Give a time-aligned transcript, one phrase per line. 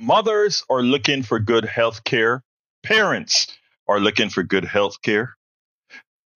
[0.00, 2.42] mothers are looking for good health care.
[2.82, 3.46] Parents
[3.86, 5.36] are looking for good health care.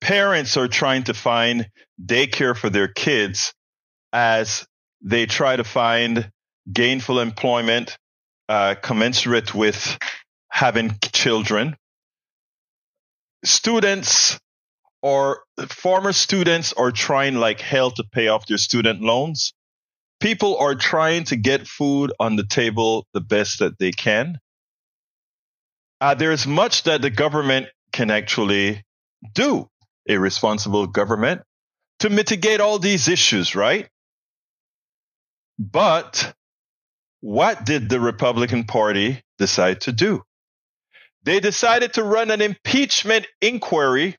[0.00, 1.68] Parents are trying to find
[2.04, 3.54] daycare for their kids
[4.12, 4.66] as
[5.00, 6.30] they try to find
[6.70, 7.96] gainful employment
[8.48, 9.98] uh, commensurate with
[10.50, 11.76] having children.
[13.44, 14.38] Students
[15.02, 19.52] or former students are trying like hell to pay off their student loans.
[20.24, 24.38] People are trying to get food on the table the best that they can.
[26.00, 28.82] Uh, there's much that the government can actually
[29.34, 29.68] do,
[30.08, 31.42] a responsible government,
[31.98, 33.86] to mitigate all these issues, right?
[35.58, 36.32] But
[37.20, 40.22] what did the Republican Party decide to do?
[41.24, 44.16] They decided to run an impeachment inquiry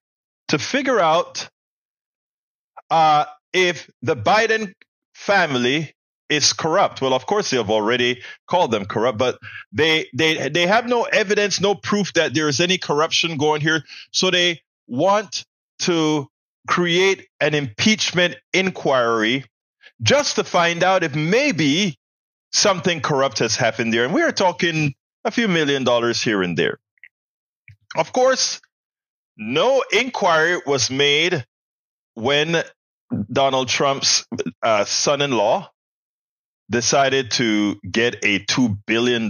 [0.49, 1.49] to figure out
[2.91, 4.71] uh, if the Biden
[5.15, 5.94] family
[6.29, 7.01] is corrupt.
[7.01, 9.39] Well, of course, they have already called them corrupt, but
[9.71, 13.83] they they they have no evidence, no proof that there is any corruption going here.
[14.11, 15.45] So they want
[15.79, 16.27] to
[16.67, 19.45] create an impeachment inquiry
[20.01, 21.97] just to find out if maybe
[22.51, 24.05] something corrupt has happened there.
[24.05, 26.79] And we are talking a few million dollars here and there.
[27.95, 28.61] Of course,
[29.37, 31.45] no inquiry was made
[32.15, 32.63] when
[33.31, 34.25] Donald Trump's
[34.61, 35.69] uh, son in law
[36.69, 39.29] decided to get a $2 billion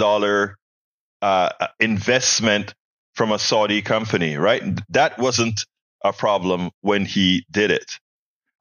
[1.22, 2.74] uh, investment
[3.16, 4.64] from a Saudi company, right?
[4.90, 5.66] That wasn't
[6.04, 8.00] a problem when he did it.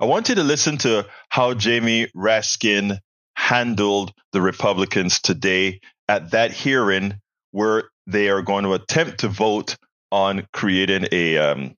[0.00, 2.98] I want you to listen to how Jamie Raskin
[3.36, 7.20] handled the Republicans today at that hearing
[7.52, 9.76] where they are going to attempt to vote
[10.10, 11.74] on creating a um,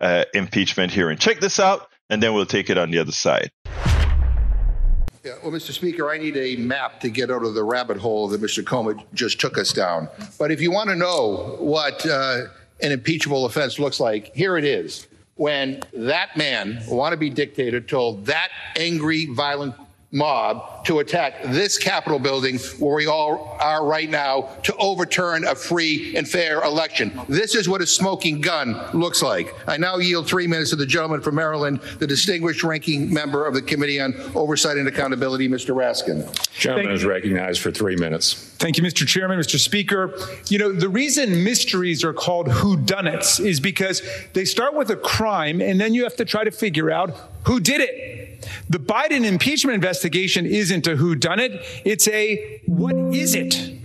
[0.00, 1.18] uh, impeachment hearing.
[1.18, 3.50] Check this out, and then we'll take it on the other side.
[5.22, 5.72] Yeah, well, Mr.
[5.72, 8.64] Speaker, I need a map to get out of the rabbit hole that Mr.
[8.64, 10.08] Comer just took us down.
[10.38, 12.44] But if you want to know what uh,
[12.80, 15.08] an impeachable offense looks like, here it is.
[15.34, 19.74] When that man, wannabe dictator, told that angry, violent
[20.12, 25.54] mob to attack this Capitol building where we all are right now to overturn a
[25.54, 27.12] free and fair election.
[27.28, 29.54] This is what a smoking gun looks like.
[29.68, 33.54] I now yield three minutes to the gentleman from Maryland, the distinguished ranking member of
[33.54, 35.74] the Committee on Oversight and Accountability, Mr.
[35.74, 36.28] Raskin.
[36.58, 38.34] Gentleman is recognized for three minutes.
[38.58, 39.06] Thank you, Mr.
[39.06, 39.58] Chairman, Mr.
[39.58, 40.12] Speaker.
[40.48, 45.60] You know, the reason mysteries are called whodunits is because they start with a crime
[45.62, 48.19] and then you have to try to figure out who did it.
[48.68, 53.76] The Biden impeachment investigation isn't a whodunit, it's a what is it?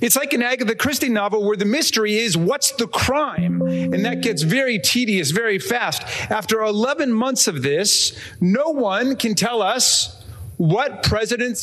[0.00, 3.62] It's like an Agatha Christie novel where the mystery is what's the crime?
[3.62, 6.02] And that gets very tedious very fast.
[6.30, 10.22] After 11 months of this, no one can tell us
[10.56, 11.56] what President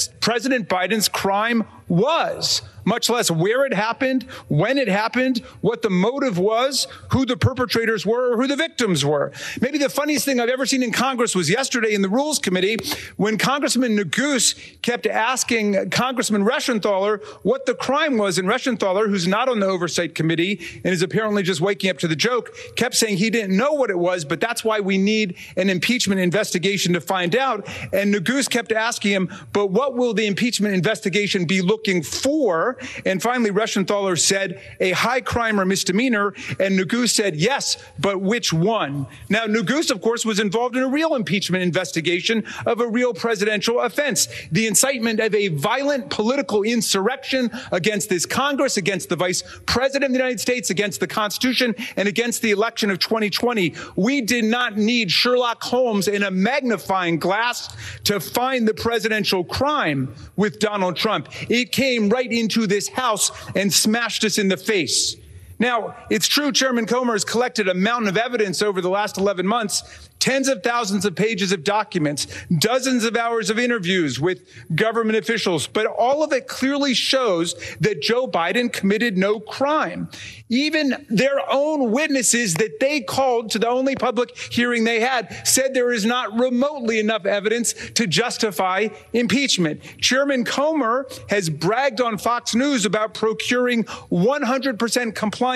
[0.68, 6.90] Biden's crime was much less where it happened, when it happened, what the motive was,
[7.12, 9.31] who the perpetrators were, or who the victims were.
[9.62, 12.75] Maybe the funniest thing I've ever seen in Congress was yesterday in the Rules Committee
[13.16, 19.47] when Congressman Neguse kept asking Congressman Reschenthaler what the crime was, and Reschenthaler, who's not
[19.47, 23.16] on the Oversight Committee and is apparently just waking up to the joke, kept saying
[23.16, 27.00] he didn't know what it was, but that's why we need an impeachment investigation to
[27.00, 27.66] find out.
[27.94, 32.78] And Neguse kept asking him, but what will the impeachment investigation be looking for?
[33.06, 36.34] And finally, Reschenthaler said a high crime or misdemeanor.
[36.59, 39.08] And Neguse said, yes, but which one?
[39.30, 43.80] Now, Neguse, of course, was involved in a real impeachment investigation of a real presidential
[43.80, 50.06] offense, the incitement of a violent political insurrection against this Congress, against the vice president
[50.06, 53.74] of the United States, against the Constitution, and against the election of 2020.
[53.96, 57.75] We did not need Sherlock Holmes in a magnifying glass
[58.06, 61.28] to find the presidential crime with Donald Trump.
[61.50, 65.16] It came right into into this house and smashed us in the face.
[65.61, 69.45] Now, it's true Chairman Comer has collected a mountain of evidence over the last 11
[69.45, 72.25] months, tens of thousands of pages of documents,
[72.57, 74.41] dozens of hours of interviews with
[74.73, 80.09] government officials, but all of it clearly shows that Joe Biden committed no crime.
[80.49, 85.75] Even their own witnesses that they called to the only public hearing they had said
[85.75, 89.81] there is not remotely enough evidence to justify impeachment.
[89.99, 95.51] Chairman Comer has bragged on Fox News about procuring 100% compliance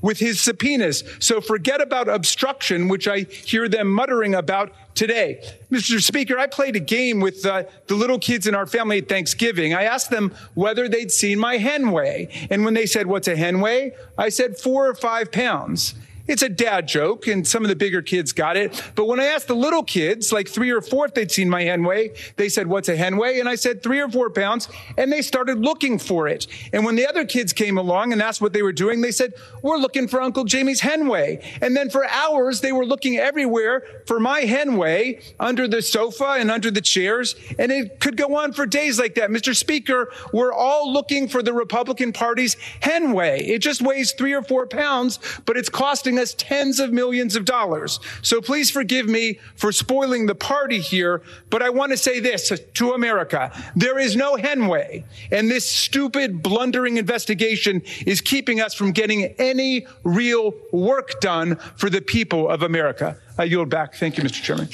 [0.00, 1.04] with his subpoenas.
[1.18, 5.42] So forget about obstruction, which I hear them muttering about today.
[5.70, 6.00] Mr.
[6.00, 9.74] Speaker, I played a game with uh, the little kids in our family at Thanksgiving.
[9.74, 12.48] I asked them whether they'd seen my henway.
[12.50, 13.92] And when they said, What's a henway?
[14.16, 15.94] I said, Four or five pounds.
[16.26, 18.82] It's a dad joke, and some of the bigger kids got it.
[18.94, 21.64] But when I asked the little kids, like three or four, if they'd seen my
[21.64, 23.40] henway, they said, What's a henway?
[23.40, 24.68] And I said, Three or four pounds.
[24.96, 26.46] And they started looking for it.
[26.72, 29.34] And when the other kids came along and asked what they were doing, they said,
[29.62, 31.44] We're looking for Uncle Jamie's henway.
[31.60, 36.50] And then for hours, they were looking everywhere for my henway under the sofa and
[36.50, 37.34] under the chairs.
[37.58, 39.28] And it could go on for days like that.
[39.28, 39.54] Mr.
[39.54, 43.46] Speaker, we're all looking for the Republican Party's henway.
[43.46, 47.44] It just weighs three or four pounds, but it's costing us tens of millions of
[47.44, 48.00] dollars.
[48.22, 52.52] So please forgive me for spoiling the party here, but I want to say this
[52.74, 53.52] to America.
[53.76, 59.86] There is no henway, and this stupid, blundering investigation is keeping us from getting any
[60.02, 63.16] real work done for the people of America.
[63.38, 63.94] I yield back.
[63.94, 64.42] Thank you, Mr.
[64.42, 64.68] Chairman.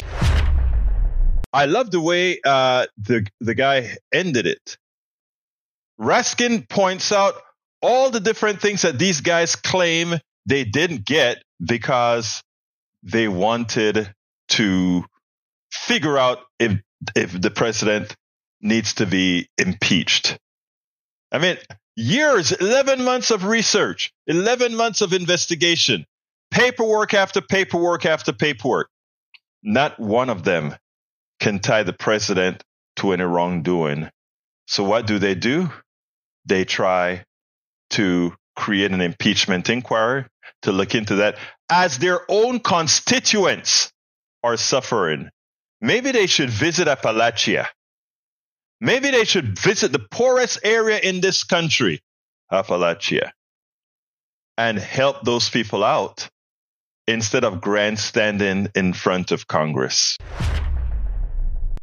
[1.53, 4.79] I love the way uh, the the guy ended it.
[6.01, 7.35] Raskin points out
[7.83, 10.15] all the different things that these guys claim
[10.47, 12.43] they didn't get because
[13.03, 14.13] they wanted
[14.49, 15.05] to
[15.71, 16.81] figure out if
[17.17, 18.15] if the president
[18.61, 20.39] needs to be impeached.
[21.33, 21.57] I mean,
[21.97, 26.05] years, 11 months of research, 11 months of investigation,
[26.51, 28.89] paperwork after paperwork after paperwork.
[29.63, 30.75] Not one of them
[31.39, 32.63] can tie the president
[32.97, 34.11] to any wrongdoing.
[34.67, 35.71] So what do they do?
[36.45, 37.25] They try
[37.91, 40.27] to create an impeachment inquiry
[40.63, 41.37] to look into that
[41.71, 43.91] as their own constituents
[44.45, 45.31] are suffering.
[45.81, 47.67] Maybe they should visit Appalachia.
[48.79, 52.01] Maybe they should visit the poorest area in this country,
[52.53, 53.31] Appalachia,
[54.59, 56.29] and help those people out
[57.07, 60.19] instead of grandstanding in front of Congress